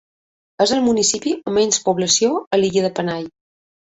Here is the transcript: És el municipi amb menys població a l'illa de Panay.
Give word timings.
És 0.63 0.71
el 0.77 0.79
municipi 0.85 1.33
amb 1.35 1.53
menys 1.57 1.77
població 1.89 2.31
a 2.57 2.61
l'illa 2.61 2.83
de 2.87 2.91
Panay. 3.01 3.29